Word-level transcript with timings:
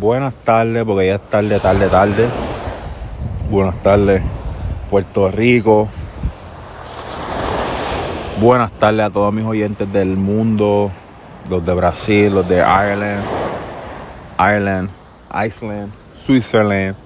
Buenas 0.00 0.32
tardes, 0.32 0.82
porque 0.84 1.08
ya 1.08 1.16
es 1.16 1.28
tarde, 1.28 1.60
tarde, 1.60 1.86
tarde. 1.88 2.26
Buenas 3.50 3.82
tardes, 3.82 4.22
Puerto 4.88 5.30
Rico. 5.30 5.90
Buenas 8.40 8.72
tardes 8.72 9.00
a 9.04 9.10
todos 9.10 9.30
mis 9.34 9.44
oyentes 9.44 9.92
del 9.92 10.16
mundo, 10.16 10.90
los 11.50 11.66
de 11.66 11.74
Brasil, 11.74 12.34
los 12.34 12.48
de 12.48 12.60
Ireland, 12.60 13.22
Ireland, 14.38 14.88
Iceland, 15.46 15.92
Switzerland, 16.16 16.96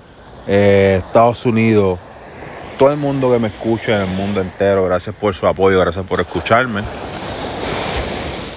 eh, 0.47 1.03
Estados 1.05 1.45
Unidos, 1.47 1.99
todo 2.79 2.93
el 2.93 2.97
mundo 2.97 3.33
que 3.33 3.41
me 3.41 3.49
escucha 3.49 3.97
en 3.97 4.09
el 4.09 4.17
mundo 4.17 4.41
entero. 4.41 4.85
Gracias 4.85 5.17
por 5.17 5.35
su 5.35 5.49
apoyo, 5.49 5.81
gracias 5.81 6.07
por 6.07 6.21
escucharme. 6.21 6.83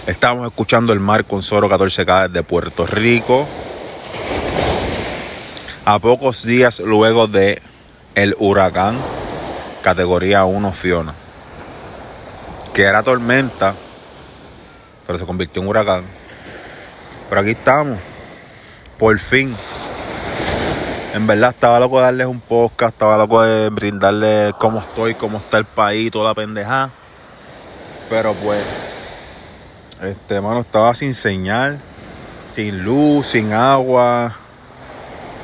Estamos 0.06 0.46
escuchando 0.46 0.94
el 0.94 1.00
mar 1.00 1.26
con 1.26 1.42
Soro 1.42 1.68
14K 1.68 2.28
desde 2.28 2.44
Puerto 2.44 2.86
Rico. 2.86 3.48
A 5.90 6.00
pocos 6.00 6.44
días 6.44 6.82
luego 6.82 7.28
de 7.28 7.62
el 8.14 8.36
huracán 8.40 8.98
categoría 9.82 10.44
1 10.44 10.74
Fiona. 10.74 11.14
Que 12.74 12.82
era 12.82 13.04
tormenta, 13.04 13.74
pero 15.06 15.18
se 15.18 15.26
convirtió 15.26 15.62
en 15.62 15.70
huracán. 15.70 16.04
Pero 17.30 17.40
aquí 17.40 17.52
estamos. 17.52 18.00
Por 19.00 19.18
fin. 19.18 19.56
En 21.14 21.26
verdad 21.26 21.52
estaba 21.52 21.80
loco 21.80 22.00
de 22.00 22.04
darles 22.04 22.28
un 22.28 22.42
podcast, 22.42 22.92
estaba 22.92 23.16
loco 23.16 23.42
de 23.44 23.70
brindarles 23.70 24.56
cómo 24.56 24.80
estoy, 24.80 25.16
cómo 25.16 25.38
está 25.38 25.58
el 25.58 25.64
país, 25.64 26.12
toda 26.12 26.28
la 26.28 26.36
pendejada. 26.36 26.92
Pero 28.10 28.34
pues 28.34 28.62
este, 30.04 30.36
hermano, 30.36 30.60
estaba 30.60 30.94
sin 30.96 31.14
señal, 31.14 31.80
sin 32.46 32.84
luz, 32.84 33.28
sin 33.28 33.54
agua. 33.54 34.47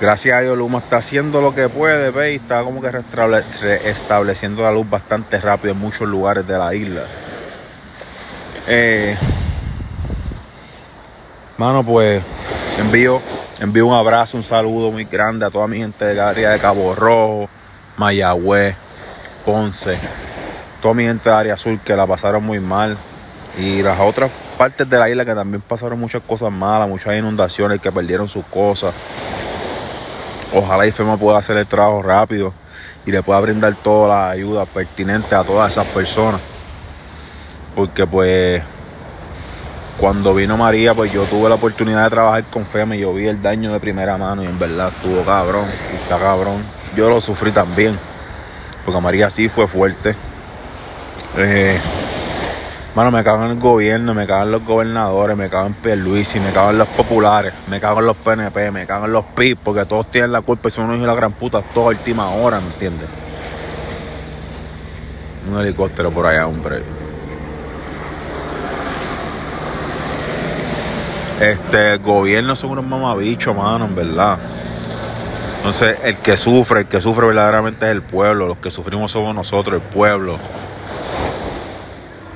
Gracias 0.04 0.38
a 0.38 0.42
Dios, 0.42 0.58
Luma 0.58 0.80
está 0.80 0.98
haciendo 0.98 1.40
lo 1.40 1.56
que 1.56 1.70
puede, 1.70 2.12
ve, 2.12 2.34
y 2.34 2.36
está 2.36 2.62
como 2.62 2.82
que 2.82 2.92
restableciendo 2.92 4.62
la 4.62 4.70
luz 4.70 4.90
bastante 4.90 5.40
rápido 5.40 5.74
en 5.74 5.80
muchos 5.80 6.10
lugares 6.10 6.46
de 6.46 6.58
la 6.58 6.76
isla. 6.76 7.04
Eh, 8.68 9.16
mano, 11.58 11.86
pues 11.86 12.22
envío, 12.78 13.22
envío 13.62 13.88
un 13.88 13.94
abrazo, 13.94 14.36
un 14.36 14.44
saludo 14.44 14.92
muy 14.92 15.06
grande 15.06 15.46
a 15.46 15.50
toda 15.50 15.68
mi 15.68 15.78
gente 15.78 16.04
de 16.04 16.20
área 16.20 16.50
de 16.50 16.60
Cabo 16.60 16.94
Rojo, 16.94 17.48
Mayagüez, 17.96 18.76
Ponce, 19.46 19.98
toda 20.82 20.96
mi 20.96 21.06
gente 21.06 21.30
de 21.30 21.36
área 21.36 21.54
azul 21.54 21.80
que 21.80 21.96
la 21.96 22.06
pasaron 22.06 22.44
muy 22.44 22.60
mal 22.60 22.98
y 23.58 23.82
las 23.82 24.02
otras 24.02 24.30
partes 24.58 24.90
de 24.90 25.00
la 25.00 25.10
isla 25.10 25.24
que 25.24 25.34
también 25.34 25.62
pasaron 25.62 25.98
muchas 25.98 26.24
cosas 26.24 26.52
malas, 26.52 26.90
muchas 26.90 27.16
inundaciones 27.16 27.80
que 27.80 27.90
perdieron 27.90 28.28
sus 28.28 28.44
cosas. 28.48 28.94
Ojalá 30.54 30.86
IFEMA 30.86 31.18
pueda 31.18 31.40
hacer 31.40 31.58
el 31.58 31.66
trabajo 31.66 32.02
rápido 32.02 32.54
y 33.06 33.12
le 33.12 33.24
pueda 33.24 33.40
brindar 33.40 33.76
toda 33.76 34.08
la 34.08 34.30
ayuda 34.30 34.66
pertinente 34.66 35.36
a 35.36 35.44
todas 35.44 35.72
esas 35.72 35.88
personas. 35.88 36.42
Porque 37.76 38.06
pues 38.06 38.62
cuando 40.00 40.34
vino 40.34 40.58
María, 40.58 40.94
pues 40.94 41.12
yo 41.12 41.24
tuve 41.26 41.50
la 41.50 41.56
oportunidad 41.56 42.04
de 42.04 42.10
trabajar 42.10 42.44
con 42.46 42.66
FEMA 42.66 42.96
y 42.96 43.00
yo 43.00 43.14
vi 43.14 43.28
el 43.28 43.42
daño 43.42 43.74
de 43.74 43.80
primera 43.80 44.18
mano 44.18 44.44
y 44.44 44.46
en 44.46 44.60
verdad 44.60 44.92
estuvo 44.96 45.24
cabrón, 45.24 45.66
está 46.02 46.20
cabrón. 46.20 46.64
Yo 46.96 47.10
lo 47.10 47.22
sufrí 47.22 47.52
también, 47.52 47.98
porque 48.86 49.02
María 49.02 49.30
sí 49.30 49.50
fue 49.50 49.68
fuerte. 49.68 50.16
Eh, 51.38 51.80
Mano, 52.96 53.10
me 53.10 53.24
cago 53.24 53.46
en 53.46 53.52
el 53.52 53.60
gobierno, 53.60 54.14
me 54.14 54.28
cago 54.28 54.44
en 54.44 54.52
los 54.52 54.64
gobernadores, 54.64 55.36
me 55.36 55.50
cago 55.50 55.66
en 55.66 55.74
Pierluisi, 55.74 56.40
me 56.40 56.52
cago 56.52 56.70
en 56.70 56.78
los 56.78 56.88
populares, 56.90 57.52
me 57.68 57.80
cago 57.80 58.02
en 58.02 58.06
los 58.06 58.16
PNP, 58.18 58.70
me 58.70 58.86
cago 58.86 59.06
en 59.06 59.14
los 59.14 59.26
PIB, 59.26 59.58
porque 59.64 59.86
todos 59.86 60.12
tienen 60.12 60.32
la 60.32 60.42
culpa 60.42 60.68
y 60.68 60.72
son 60.72 60.86
unos 60.86 60.98
hijos 60.98 61.08
de 61.08 61.14
la 61.14 61.16
gran 61.16 61.32
puta 61.32 61.64
toda 61.74 61.88
última 61.88 62.30
hora, 62.30 62.60
¿me 62.60 62.68
entiendes? 62.68 63.08
Un 65.50 65.60
helicóptero 65.60 66.12
por 66.12 66.28
allá, 66.28 66.46
hombre. 66.46 66.84
Este, 71.42 71.94
el 71.94 72.00
gobierno 72.00 72.56
son 72.56 72.72
unos 72.72 72.86
mamabichos, 72.86 73.56
mano, 73.56 73.86
en 73.86 73.96
verdad. 73.96 74.38
Entonces, 75.58 75.98
el 76.04 76.18
que 76.18 76.38
sufre, 76.38 76.82
el 76.82 76.86
que 76.86 77.02
sufre 77.02 77.26
verdaderamente 77.26 77.88
es 77.88 77.92
el 77.92 78.04
pueblo. 78.04 78.48
Los 78.48 78.58
que 78.58 78.70
sufrimos 78.70 79.12
somos 79.12 79.34
nosotros, 79.34 79.82
el 79.82 79.90
pueblo. 79.90 80.38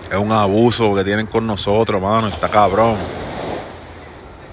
Es 0.09 0.17
un 0.17 0.31
abuso 0.31 0.95
que 0.95 1.03
tienen 1.03 1.27
con 1.27 1.45
nosotros, 1.45 2.01
mano. 2.01 2.27
Está 2.29 2.47
cabrón. 2.47 2.95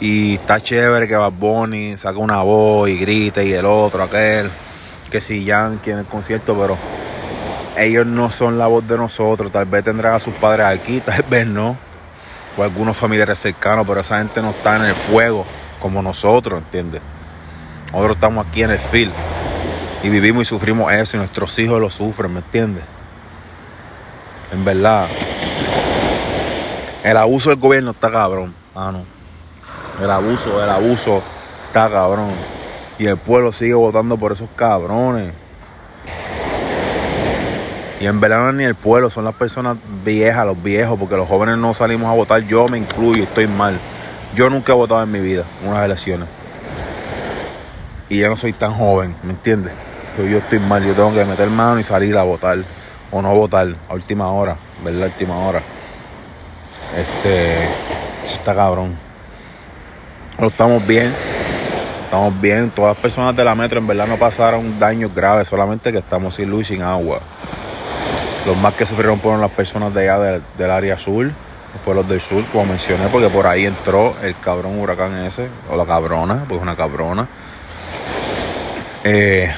Y 0.01 0.35
está 0.35 0.61
chévere 0.61 1.07
que 1.07 1.15
Bad 1.15 1.33
Bunny 1.33 1.97
saca 1.97 2.19
una 2.19 2.43
voz 2.43 2.89
y 2.89 2.99
grite 2.99 3.47
y 3.47 3.53
el 3.53 3.65
otro, 3.65 4.03
aquel. 4.03 4.51
Que 5.11 5.21
si 5.21 5.45
Yankee 5.45 5.93
en 5.93 5.99
el 5.99 6.07
concierto, 6.07 6.57
pero 6.59 6.77
ellos 7.77 8.05
no 8.05 8.31
son 8.33 8.59
la 8.59 8.67
voz 8.67 8.87
de 8.87 8.97
nosotros. 8.97 9.53
Tal 9.53 9.67
vez 9.67 9.85
tendrán 9.85 10.15
a 10.15 10.21
sus 10.21 10.35
padres 10.35 10.67
aquí, 10.67 11.01
tal 11.05 11.23
vez 11.23 11.47
no. 11.47 11.77
O 12.57 12.63
algunos 12.63 12.97
familiares 12.97 13.39
cercanos, 13.39 13.87
pero 13.87 14.01
esa 14.01 14.19
gente 14.19 14.43
no 14.43 14.51
está 14.51 14.77
en 14.77 14.85
el 14.85 14.95
fuego 14.95 15.45
como 15.81 16.03
nosotros, 16.03 16.63
¿entiendes? 16.63 17.01
Nosotros 17.93 18.17
estamos 18.17 18.47
aquí 18.47 18.63
en 18.63 18.71
el 18.71 18.79
field 18.79 19.13
y 20.03 20.09
vivimos 20.09 20.43
y 20.43 20.45
sufrimos 20.47 20.93
eso 20.93 21.17
y 21.17 21.19
nuestros 21.19 21.59
hijos 21.59 21.81
lo 21.81 21.91
sufren, 21.91 22.33
¿me 22.33 22.41
entiendes? 22.41 22.85
En 24.53 24.65
verdad, 24.65 25.07
el 27.05 27.19
abuso 27.19 27.51
del 27.51 27.59
gobierno 27.59 27.91
está 27.91 28.11
cabrón, 28.11 28.55
mano. 28.75 29.05
El 30.03 30.11
abuso, 30.11 30.65
el 30.65 30.71
abuso 30.71 31.23
está 31.67 31.91
cabrón. 31.91 32.31
Y 32.99 33.07
el 33.07 33.19
pueblo 33.19 33.53
sigue 33.53 33.75
votando 33.75 34.17
por 34.17 34.33
esos 34.33 34.49
cabrones. 34.57 35.35
Y 38.01 38.07
en 38.07 38.21
verdad 38.21 38.39
no 38.39 38.49
es 38.49 38.55
ni 38.55 38.65
el 38.65 38.75
pueblo, 38.75 39.11
son 39.11 39.25
las 39.25 39.35
personas 39.35 39.77
viejas, 40.03 40.47
los 40.47 40.61
viejos, 40.63 40.99
porque 40.99 41.17
los 41.17 41.29
jóvenes 41.29 41.59
no 41.59 41.75
salimos 41.75 42.09
a 42.09 42.15
votar. 42.15 42.41
Yo 42.47 42.67
me 42.69 42.79
incluyo, 42.79 43.25
estoy 43.25 43.49
mal. 43.49 43.79
Yo 44.35 44.49
nunca 44.49 44.73
he 44.73 44.75
votado 44.75 45.03
en 45.03 45.13
mi 45.13 45.21
vida 45.21 45.45
en 45.63 45.69
unas 45.69 45.85
elecciones. 45.85 46.27
Y 48.09 48.21
ya 48.21 48.29
no 48.29 48.39
soy 48.39 48.55
tan 48.55 48.73
joven, 48.73 49.15
¿me 49.23 49.33
entiendes? 49.33 49.75
Pero 50.17 50.29
yo 50.29 50.39
estoy 50.39 50.59
mal, 50.59 50.83
yo 50.83 50.95
tengo 50.95 51.13
que 51.13 51.25
meter 51.27 51.51
mano 51.51 51.81
y 51.81 51.83
salir 51.83 52.17
a 52.17 52.23
votar. 52.23 52.59
O 53.11 53.21
no 53.21 53.35
votar 53.35 53.69
a 53.89 53.95
última 53.95 54.31
hora, 54.31 54.57
¿verdad? 54.83 55.03
A 55.03 55.07
última 55.07 55.39
hora. 55.39 55.63
Este. 56.97 57.69
está 58.27 58.55
cabrón. 58.55 58.97
Pero 60.37 60.49
estamos 60.49 60.87
bien. 60.87 61.13
Estamos 62.05 62.41
bien. 62.41 62.71
Todas 62.71 62.95
las 62.95 63.03
personas 63.03 63.35
de 63.35 63.45
la 63.45 63.55
metro 63.55 63.79
en 63.79 63.87
verdad 63.87 64.07
no 64.07 64.17
pasaron 64.17 64.79
daños 64.79 65.15
graves. 65.15 65.49
Solamente 65.49 65.91
que 65.93 65.99
estamos 65.99 66.37
sin 66.37 66.51
luz 66.51 66.71
y 66.71 66.75
sin 66.75 66.83
agua. 66.83 67.21
Los 68.47 68.57
más 68.59 68.75
que 68.75 68.87
sufrieron 68.87 69.21
fueron 69.21 69.41
las 69.41 69.51
personas 69.51 69.93
de 69.95 70.09
allá 70.09 70.41
del, 70.59 70.71
área 70.71 70.99
sur. 70.99 71.25
Los 71.25 71.83
pueblos 71.85 72.09
del 72.09 72.21
sur, 72.21 72.45
como 72.53 72.67
mencioné, 72.67 73.09
porque 73.09 73.29
por 73.29 73.49
ahí 73.49 73.67
entró 73.67 74.15
el 74.23 74.39
cabrón 74.39 74.79
huracán 74.79 75.17
ese. 75.25 75.49
O 75.71 75.77
la 75.77 75.85
cabrona, 75.85 76.45
pues 76.49 76.61
una 76.61 76.77
cabrona. 76.77 77.27
Eh, 79.03 79.53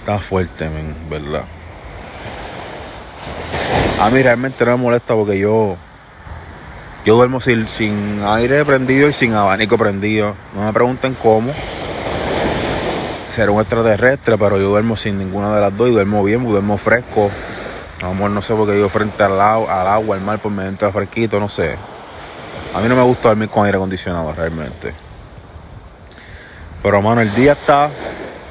está 0.00 0.18
fuerte, 0.20 0.70
¿verdad? 1.10 1.44
A 4.00 4.10
mí 4.10 4.22
realmente 4.22 4.64
no 4.64 4.76
me 4.76 4.82
molesta 4.84 5.14
porque 5.14 5.38
yo 5.38 5.76
yo 7.04 7.16
duermo 7.16 7.40
sin, 7.40 7.66
sin 7.68 8.22
aire 8.22 8.64
prendido 8.64 9.08
y 9.08 9.12
sin 9.12 9.32
abanico 9.32 9.78
prendido. 9.78 10.34
No 10.54 10.62
me 10.62 10.72
pregunten 10.72 11.14
cómo. 11.14 11.52
Será 13.30 13.50
un 13.50 13.60
extraterrestre, 13.60 14.36
pero 14.36 14.58
yo 14.58 14.68
duermo 14.68 14.96
sin 14.96 15.18
ninguna 15.18 15.54
de 15.54 15.60
las 15.60 15.76
dos 15.76 15.88
y 15.88 15.92
duermo 15.92 16.22
bien, 16.22 16.44
duermo 16.44 16.76
fresco. 16.76 17.30
Amor, 18.02 18.30
no 18.30 18.42
sé 18.42 18.54
por 18.54 18.68
qué 18.68 18.78
yo 18.78 18.88
frente 18.88 19.22
al, 19.22 19.40
al 19.40 19.86
agua, 19.86 20.16
al 20.16 20.22
mar, 20.22 20.38
pues 20.38 20.54
me 20.54 20.66
entra 20.66 20.92
fresquito, 20.92 21.40
no 21.40 21.48
sé. 21.48 21.76
A 22.74 22.80
mí 22.80 22.88
no 22.88 22.94
me 22.94 23.02
gusta 23.02 23.28
dormir 23.28 23.48
con 23.48 23.64
aire 23.64 23.78
acondicionado 23.78 24.32
realmente. 24.34 24.92
Pero 26.82 27.00
mano, 27.00 27.20
el 27.20 27.34
día 27.34 27.52
está 27.52 27.90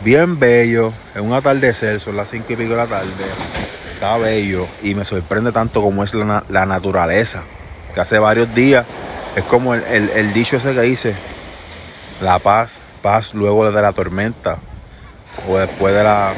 bien 0.04 0.40
bello. 0.40 0.94
Es 1.14 1.22
un 1.22 1.34
atardecer, 1.34 2.00
son 2.00 2.18
las 2.18 2.30
cinco 2.30 2.54
y 2.54 2.56
pico 2.56 2.72
de 2.72 2.78
la 2.78 2.88
tarde 2.88 3.12
está 3.98 4.16
bello 4.18 4.68
y 4.84 4.94
me 4.94 5.06
sorprende 5.06 5.52
tanto 5.52 5.82
como 5.82 6.04
es 6.04 6.14
la, 6.14 6.66
naturaleza. 6.68 7.42
Que 7.96 8.02
hace 8.02 8.20
varios 8.20 8.54
días 8.54 8.86
es 9.36 9.44
como 9.46 9.74
el, 9.74 10.34
dicho 10.34 10.58
ese 10.58 10.76
que 10.76 10.82
dice, 10.82 11.16
la 12.22 12.38
paz, 12.38 12.74
paz 13.02 13.34
luego 13.34 13.72
de 13.72 13.82
la 13.82 13.92
tormenta. 13.94 14.58
O 15.50 15.58
después 15.58 15.96
de 15.96 16.04
la, 16.04 16.32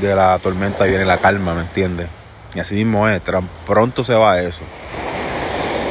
de 0.00 0.14
la 0.14 0.38
tormenta 0.38 0.84
viene 0.84 1.04
la 1.04 1.18
calma, 1.18 1.52
¿me 1.54 1.62
entiendes? 1.62 2.06
Y 2.54 2.60
así 2.60 2.76
mismo 2.76 3.08
es, 3.08 3.20
pronto 3.66 4.04
se 4.04 4.14
va 4.14 4.40
eso. 4.40 4.62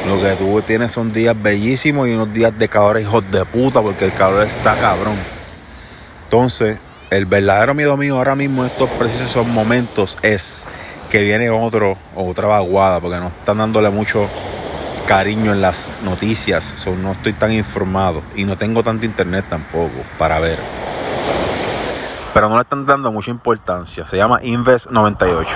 Lo 0.08 0.22
que 0.22 0.32
tú 0.36 0.62
tienes 0.62 0.92
son 0.92 1.12
días 1.12 1.36
bellísimos 1.40 2.08
y 2.08 2.12
unos 2.12 2.32
días 2.32 2.58
de 2.58 2.66
calor 2.68 2.98
hijos 2.98 3.30
de 3.30 3.44
puta, 3.44 3.82
porque 3.82 4.06
el 4.06 4.14
calor 4.14 4.44
está 4.44 4.74
cabrón. 4.76 5.16
Entonces, 6.24 6.78
el 7.10 7.26
verdadero 7.26 7.74
miedo 7.74 7.98
mío 7.98 8.16
ahora 8.16 8.34
mismo 8.34 8.62
en 8.62 8.70
estos 8.70 8.88
precisos 8.90 9.46
momentos 9.46 10.16
es 10.22 10.64
que 11.10 11.22
viene 11.22 11.50
otro, 11.50 11.98
otra 12.14 12.46
vaguada, 12.46 13.00
porque 13.00 13.18
no 13.18 13.26
están 13.26 13.58
dándole 13.58 13.90
mucho 13.90 14.28
cariño 15.06 15.52
en 15.52 15.60
las 15.60 15.88
noticias, 16.04 16.72
no 16.86 17.12
estoy 17.12 17.32
tan 17.32 17.52
informado 17.52 18.22
y 18.36 18.44
no 18.44 18.56
tengo 18.56 18.84
tanto 18.84 19.04
internet 19.04 19.44
tampoco 19.50 19.90
para 20.18 20.38
ver. 20.38 20.58
Pero 22.32 22.48
no 22.48 22.54
le 22.54 22.62
están 22.62 22.86
dando 22.86 23.10
mucha 23.10 23.32
importancia. 23.32 24.06
Se 24.06 24.16
llama 24.16 24.38
Invest 24.42 24.88
98. 24.90 25.50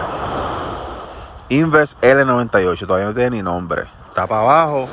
Invest 1.51 2.01
L98, 2.03 2.81
todavía 2.81 3.07
no 3.07 3.15
tiene 3.15 3.31
ni 3.31 3.43
nombre. 3.43 3.85
Está 4.03 4.27
para 4.27 4.41
abajo, 4.41 4.89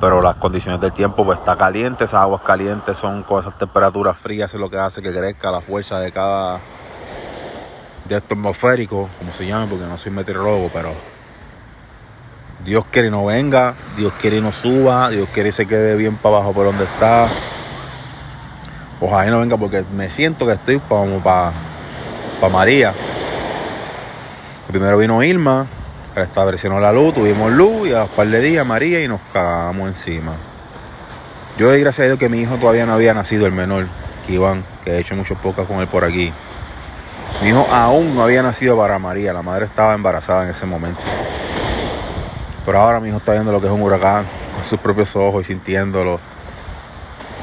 pero 0.00 0.20
las 0.20 0.34
condiciones 0.34 0.80
del 0.80 0.92
tiempo 0.92 1.24
pues 1.24 1.38
está 1.38 1.54
caliente, 1.54 2.04
esas 2.04 2.22
aguas 2.22 2.42
calientes 2.42 2.98
son 2.98 3.22
con 3.22 3.38
esas 3.38 3.56
temperaturas 3.56 4.18
frías, 4.18 4.52
es 4.52 4.58
lo 4.58 4.68
que 4.68 4.78
hace 4.78 5.00
que 5.00 5.12
crezca 5.12 5.52
la 5.52 5.60
fuerza 5.60 6.00
de 6.00 6.10
cada 6.10 6.60
de 8.12 8.18
atmosférico, 8.18 9.08
como 9.18 9.32
se 9.32 9.46
llama, 9.46 9.66
porque 9.68 9.84
no 9.86 9.98
soy 9.98 10.12
meteorólogo, 10.12 10.70
pero 10.72 10.92
Dios 12.64 12.84
quiere 12.90 13.10
no 13.10 13.26
venga, 13.26 13.74
Dios 13.96 14.12
quiere 14.20 14.36
y 14.36 14.40
no 14.40 14.52
suba, 14.52 15.10
Dios 15.10 15.28
quiere 15.32 15.48
y 15.48 15.52
se 15.52 15.66
quede 15.66 15.96
bien 15.96 16.16
para 16.16 16.36
abajo 16.36 16.52
por 16.52 16.66
donde 16.66 16.84
está. 16.84 17.26
Ojalá 19.00 19.26
y 19.26 19.30
no 19.30 19.40
venga 19.40 19.56
porque 19.56 19.84
me 19.96 20.10
siento 20.10 20.46
que 20.46 20.52
estoy 20.52 20.78
como 20.88 21.20
para, 21.20 21.52
para 22.40 22.52
María. 22.52 22.92
Primero 24.68 24.98
vino 24.98 25.22
Irma, 25.22 25.66
restablecieron 26.14 26.80
la 26.80 26.92
luz, 26.92 27.14
tuvimos 27.14 27.50
luz 27.50 27.88
y 27.88 27.94
a 27.94 28.04
un 28.04 28.08
par 28.08 28.28
de 28.28 28.40
días 28.40 28.66
María 28.66 29.02
y 29.02 29.08
nos 29.08 29.20
cagamos 29.32 29.88
encima. 29.88 30.32
Yo 31.58 31.68
doy 31.68 31.80
gracias 31.80 32.04
a 32.04 32.06
Dios 32.06 32.18
que 32.18 32.28
mi 32.28 32.40
hijo 32.40 32.56
todavía 32.56 32.86
no 32.86 32.92
había 32.92 33.12
nacido, 33.12 33.44
el 33.46 33.52
menor, 33.52 33.88
que 34.26 34.34
Iván, 34.34 34.64
que 34.84 34.92
he 34.92 35.00
hecho 35.00 35.16
muchas 35.16 35.36
pocas 35.38 35.66
con 35.66 35.80
él 35.80 35.86
por 35.88 36.04
aquí. 36.04 36.32
Mi 37.40 37.48
hijo 37.48 37.66
aún 37.70 38.14
no 38.14 38.22
había 38.22 38.42
nacido 38.42 38.76
para 38.76 38.98
María, 38.98 39.32
la 39.32 39.42
madre 39.42 39.66
estaba 39.66 39.94
embarazada 39.94 40.44
en 40.44 40.50
ese 40.50 40.66
momento. 40.66 41.00
Pero 42.64 42.78
ahora 42.78 43.00
mi 43.00 43.08
hijo 43.08 43.18
está 43.18 43.32
viendo 43.32 43.50
lo 43.50 43.60
que 43.60 43.66
es 43.66 43.72
un 43.72 43.82
huracán 43.82 44.26
con 44.54 44.64
sus 44.64 44.78
propios 44.78 45.14
ojos 45.16 45.42
y 45.42 45.44
sintiéndolo. 45.44 46.20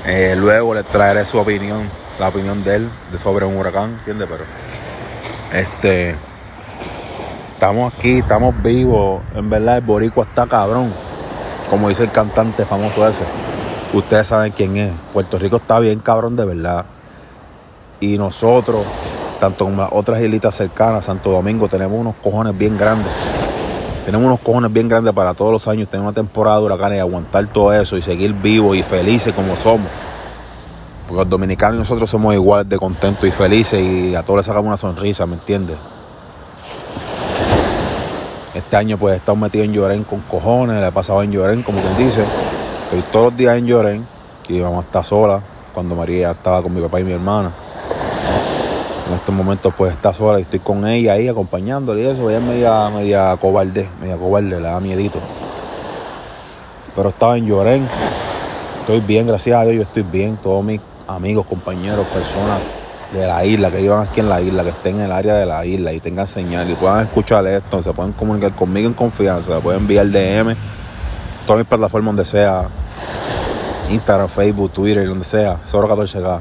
Eh, 0.06 0.36
luego 0.38 0.74
le 0.74 0.84
traeré 0.84 1.26
su 1.26 1.38
opinión, 1.38 1.90
la 2.20 2.30
opinión 2.30 2.64
de 2.64 2.76
él 2.76 2.90
de 3.12 3.20
sobre 3.20 3.46
un 3.46 3.58
huracán, 3.58 3.96
¿entiendes? 4.00 4.28
Pero 4.32 4.44
este 5.54 6.16
estamos 7.54 7.94
aquí, 7.94 8.20
estamos 8.20 8.64
vivos. 8.64 9.22
En 9.36 9.50
verdad 9.50 9.78
el 9.78 9.84
boricua 9.84 10.24
está 10.24 10.48
cabrón. 10.48 10.94
Como 11.70 11.90
dice 11.90 12.04
el 12.04 12.12
cantante 12.12 12.66
famoso 12.66 13.08
ese. 13.08 13.24
Ustedes 13.94 14.28
saben 14.28 14.54
quién 14.54 14.78
es. 14.78 14.94
Puerto 15.12 15.38
Rico 15.38 15.58
está 15.58 15.80
bien 15.80 16.00
cabrón 16.00 16.36
de 16.36 16.46
verdad. 16.46 16.86
Y 18.00 18.18
nosotros, 18.18 18.86
tanto 19.40 19.66
como 19.66 19.82
las 19.82 19.92
otras 19.92 20.22
islitas 20.22 20.56
cercanas, 20.56 21.06
Santo 21.06 21.32
Domingo, 21.32 21.68
tenemos 21.68 22.00
unos 22.00 22.16
cojones 22.22 22.58
bien 22.58 22.78
grandes 22.78 23.12
tenemos 24.10 24.26
unos 24.26 24.40
cojones 24.40 24.74
bien 24.74 24.90
grandes 24.90 25.14
para 25.14 25.36
todos 25.36 25.52
los 25.52 25.68
años 25.68 25.88
tener 25.88 26.04
una 26.04 26.14
temporada 26.14 26.58
de 26.58 26.66
huracanes 26.66 26.98
y 26.98 27.00
aguantar 27.00 27.46
todo 27.46 27.72
eso 27.72 27.96
y 27.96 28.02
seguir 28.02 28.34
vivos 28.34 28.76
y 28.76 28.82
felices 28.82 29.36
como 29.36 29.56
somos. 29.56 29.88
Porque 31.08 31.22
los 31.22 31.30
dominicanos 31.30 31.76
y 31.76 31.80
nosotros 31.82 32.10
somos 32.10 32.34
igual 32.34 32.68
de 32.68 32.80
contentos 32.80 33.24
y 33.26 33.32
felices 33.32 33.80
y 33.80 34.16
a 34.16 34.24
todos 34.24 34.38
les 34.38 34.46
sacamos 34.48 34.68
una 34.68 34.78
sonrisa, 34.78 35.28
¿me 35.28 35.36
entiendes? 35.36 35.78
Este 38.56 38.76
año 38.78 38.98
pues 38.98 39.14
he 39.14 39.18
estado 39.18 39.36
metido 39.36 39.64
en 39.64 39.74
Llorén 39.74 40.04
con 40.04 40.22
cojones, 40.22 40.78
le 40.78 40.88
he 40.88 40.92
pasado 40.92 41.22
en 41.22 41.32
Llorén, 41.32 41.62
como 41.62 41.80
quien 41.80 41.96
dice. 41.98 42.24
Estoy 42.86 43.04
todos 43.12 43.26
los 43.26 43.38
días 43.38 43.60
en 43.60 43.68
Llorén 43.68 44.08
y 44.48 44.54
mi 44.54 44.62
mamá 44.62 44.80
está 44.80 45.04
sola 45.04 45.40
cuando 45.72 45.94
María 45.94 46.32
estaba 46.32 46.64
con 46.64 46.74
mi 46.74 46.82
papá 46.82 47.00
y 47.00 47.04
mi 47.04 47.12
hermana. 47.12 47.52
En 49.10 49.16
estos 49.16 49.34
momentos 49.34 49.74
pues 49.76 49.92
está 49.92 50.14
sola 50.14 50.38
y 50.38 50.44
estoy 50.44 50.60
con 50.60 50.88
ella 50.88 51.14
ahí 51.14 51.28
acompañándole 51.28 52.04
y 52.04 52.06
eso. 52.06 52.30
Ella 52.30 52.38
es 52.38 52.44
media, 52.44 52.90
media 52.92 53.36
cobarde, 53.38 53.90
media 54.00 54.18
cobarde, 54.18 54.50
le 54.50 54.62
da 54.62 54.80
miedito. 54.80 55.20
Pero 56.96 57.10
estaba 57.10 57.36
en 57.36 57.48
Llorén. 57.48 57.88
Estoy 58.82 59.00
bien, 59.00 59.26
gracias 59.26 59.60
a 59.60 59.64
Dios, 59.64 59.76
yo 59.78 59.82
estoy 59.82 60.04
bien. 60.04 60.38
Todos 60.38 60.64
mis 60.64 60.80
amigos, 61.08 61.48
compañeros, 61.48 62.06
personas 62.08 62.60
de 63.12 63.26
la 63.26 63.44
isla, 63.44 63.72
que 63.72 63.78
vivan 63.82 64.08
aquí 64.08 64.20
en 64.20 64.30
la 64.30 64.42
isla, 64.42 64.64
que 64.64 64.70
estén 64.70 64.98
en 64.98 65.02
el 65.06 65.12
área 65.12 65.34
de 65.34 65.48
la 65.48 65.66
isla 65.66 65.92
y 65.92 66.00
tengan 66.00 66.28
señal 66.28 66.70
y 66.70 66.76
puedan 66.76 67.06
escuchar 67.06 67.48
esto, 67.48 67.82
se 67.82 67.92
pueden 67.94 68.12
comunicar 68.14 68.52
conmigo 68.52 68.88
en 68.88 68.94
confianza, 68.94 69.56
se 69.56 69.62
pueden 69.62 69.82
enviar 69.82 70.08
DM, 70.08 70.56
todas 71.48 71.60
mis 71.60 71.68
plataformas 71.68 72.16
donde 72.16 72.26
sea, 72.26 72.68
Instagram, 73.90 74.30
Facebook, 74.30 74.72
Twitter, 74.72 75.08
donde 75.08 75.26
sea, 75.26 75.58
solo 75.66 75.90
14K. 75.90 76.40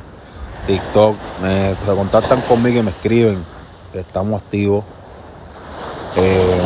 TikTok, 0.67 1.17
me, 1.43 1.75
se 1.75 1.95
contactan 1.95 2.41
conmigo 2.43 2.81
y 2.81 2.83
me 2.83 2.91
escriben 2.91 3.43
que 3.93 4.01
estamos 4.01 4.43
activos. 4.43 4.85
Eh, 6.17 6.61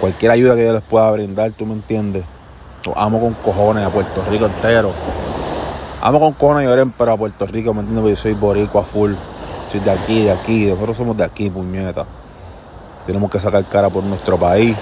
cualquier 0.00 0.32
ayuda 0.32 0.54
que 0.54 0.64
yo 0.64 0.72
les 0.72 0.82
pueda 0.82 1.10
brindar, 1.10 1.52
tú 1.52 1.66
me 1.66 1.74
entiendes. 1.74 2.24
Amo 2.96 3.18
con 3.18 3.32
cojones 3.34 3.86
a 3.86 3.90
Puerto 3.90 4.22
Rico 4.30 4.46
entero. 4.46 4.92
Amo 6.02 6.20
con 6.20 6.32
cojones 6.34 6.68
y 6.68 6.92
pero 6.98 7.12
a 7.12 7.16
Puerto 7.16 7.46
Rico, 7.46 7.72
¿me 7.72 7.80
entiendes? 7.80 8.02
Porque 8.02 8.16
yo 8.16 8.22
soy 8.22 8.34
boricua 8.34 8.82
full. 8.82 9.12
Soy 9.70 9.80
de 9.80 9.90
aquí, 9.90 10.24
de 10.24 10.32
aquí. 10.32 10.66
Nosotros 10.66 10.96
somos 10.96 11.16
de 11.16 11.24
aquí, 11.24 11.48
puñeta. 11.48 12.04
Tenemos 13.06 13.30
que 13.30 13.40
sacar 13.40 13.64
cara 13.64 13.88
por 13.88 14.04
nuestro 14.04 14.36
país. 14.36 14.76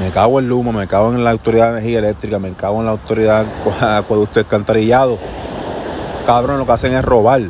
Me 0.00 0.10
cago 0.10 0.38
en 0.38 0.48
Luma, 0.48 0.72
me 0.72 0.86
cago 0.86 1.12
en 1.12 1.24
la 1.24 1.30
Autoridad 1.30 1.66
de 1.66 1.78
Energía 1.78 1.98
Eléctrica, 2.00 2.38
me 2.38 2.52
cago 2.52 2.80
en 2.80 2.86
la 2.86 2.92
Autoridad 2.92 3.44
de 3.80 3.86
Acueducto 3.86 4.40
Escantarillado 4.40 5.18
cabrón 6.24 6.58
lo 6.58 6.66
que 6.66 6.72
hacen 6.72 6.94
es 6.94 7.04
robar. 7.04 7.42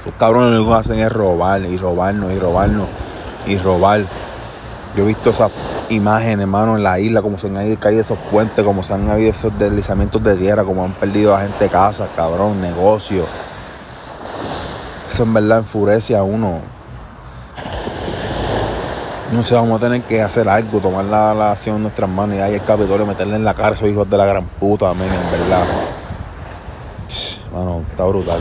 Esos 0.00 0.14
cabrones 0.18 0.58
lo 0.58 0.66
que 0.66 0.74
hacen 0.74 0.98
es 0.98 1.10
robar 1.10 1.62
y 1.62 1.76
robarnos 1.76 2.32
y 2.32 2.38
robarnos 2.38 2.86
y 3.46 3.56
robar. 3.58 4.04
Yo 4.96 5.04
he 5.04 5.06
visto 5.06 5.30
esas 5.30 5.50
imágenes, 5.88 6.40
hermano, 6.40 6.76
en 6.76 6.82
la 6.82 6.98
isla, 6.98 7.22
como 7.22 7.38
se 7.38 7.48
han 7.48 7.76
caído 7.76 8.00
esos 8.00 8.18
puentes, 8.30 8.64
como 8.64 8.82
se 8.82 8.94
han 8.94 9.10
habido 9.10 9.30
esos 9.30 9.58
deslizamientos 9.58 10.22
de 10.22 10.36
tierra, 10.36 10.64
como 10.64 10.84
han 10.84 10.92
perdido 10.92 11.34
a 11.34 11.40
gente 11.40 11.68
casa, 11.68 12.06
cabrón, 12.14 12.60
negocio. 12.60 13.24
Eso 15.10 15.22
en 15.22 15.34
verdad 15.34 15.58
enfurece 15.58 16.16
a 16.16 16.22
uno. 16.22 16.73
No 19.32 19.42
sé, 19.42 19.54
vamos 19.54 19.80
a 19.80 19.84
tener 19.84 20.02
que 20.02 20.22
hacer 20.22 20.48
algo, 20.48 20.78
tomar 20.80 21.04
la, 21.06 21.50
acción 21.50 21.76
en 21.76 21.82
nuestras 21.82 22.08
manos 22.08 22.36
y 22.36 22.40
ahí 22.40 22.54
el 22.54 22.62
Capitolio, 22.62 23.06
meterle 23.06 23.36
en 23.36 23.44
la 23.44 23.54
cara 23.54 23.70
a 23.70 23.72
esos 23.72 23.88
hijos 23.88 24.08
de 24.08 24.18
la 24.18 24.26
gran 24.26 24.44
puta, 24.44 24.90
amén, 24.90 25.08
en 25.08 25.30
verdad. 25.30 25.64
Bueno, 27.52 27.82
está 27.90 28.04
brutal. 28.04 28.40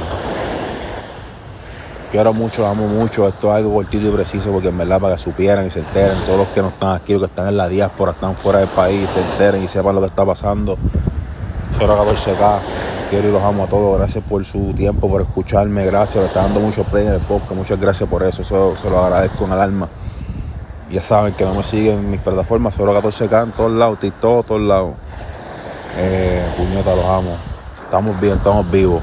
Quiero 2.11 2.31
mucho, 2.31 2.67
amo 2.67 2.87
mucho. 2.87 3.27
Esto 3.27 3.49
es 3.49 3.55
algo 3.55 3.73
cortito 3.73 4.07
y 4.07 4.11
preciso 4.11 4.51
porque 4.51 4.67
en 4.67 4.77
verdad 4.77 4.99
para 4.99 5.15
que 5.15 5.21
supieran 5.23 5.65
y 5.65 5.71
se 5.71 5.79
enteren, 5.79 6.15
todos 6.27 6.37
los 6.37 6.47
que 6.49 6.61
no 6.61 6.67
están 6.67 6.95
aquí, 6.95 7.13
los 7.13 7.21
que 7.21 7.25
están 7.27 7.47
en 7.47 7.57
la 7.57 7.67
diáspora, 7.67 8.11
están 8.11 8.35
fuera 8.35 8.59
del 8.59 8.67
país, 8.67 9.09
se 9.13 9.21
enteren 9.21 9.63
y 9.63 9.67
sepan 9.67 9.95
lo 9.95 10.01
que 10.01 10.07
está 10.07 10.23
pasando. 10.23 10.77
Quiero 11.77 11.97
14K. 12.05 12.59
Quiero 13.09 13.29
y 13.29 13.31
los 13.31 13.41
amo 13.41 13.63
a 13.63 13.67
todos. 13.67 13.97
Gracias 13.97 14.23
por 14.23 14.45
su 14.45 14.73
tiempo, 14.73 15.09
por 15.09 15.21
escucharme. 15.21 15.85
Gracias. 15.85 16.17
Me 16.17 16.27
está 16.27 16.43
dando 16.43 16.59
mucho 16.59 16.83
play 16.83 17.07
en 17.07 17.13
el 17.13 17.19
podcast. 17.19 17.53
Muchas 17.53 17.79
gracias 17.79 18.07
por 18.07 18.21
eso. 18.23 18.43
Eso 18.43 18.75
se 18.79 18.89
lo 18.89 18.99
agradezco 19.03 19.45
en 19.45 19.53
el 19.53 19.59
alma. 19.59 19.89
Ya 20.93 21.01
saben 21.01 21.33
que 21.33 21.43
no 21.43 21.55
me 21.55 21.63
siguen 21.63 21.97
en 21.97 22.11
mis 22.11 22.21
plataformas, 22.21 22.75
solo 22.75 22.93
14K 22.93 23.45
en 23.45 23.51
todos 23.53 23.71
lados, 23.71 23.97
TikTok, 23.97 24.45
todos 24.45 24.61
lados. 24.61 24.93
Eh, 25.97 26.45
puñeta, 26.55 26.95
los 26.95 27.05
amo. 27.05 27.35
Estamos 27.83 28.21
bien, 28.21 28.35
estamos 28.35 28.69
vivos. 28.69 29.01